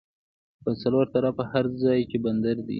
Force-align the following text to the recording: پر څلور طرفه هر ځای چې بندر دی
پر 0.63 0.73
څلور 0.81 1.05
طرفه 1.15 1.43
هر 1.53 1.65
ځای 1.83 1.99
چې 2.09 2.17
بندر 2.23 2.55
دی 2.67 2.69